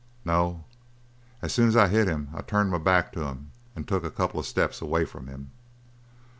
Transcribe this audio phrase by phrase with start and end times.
[0.25, 0.63] "No.
[1.43, 4.09] As soon as I hit him I turned my back to him and took a
[4.09, 5.51] couple of steps away from him."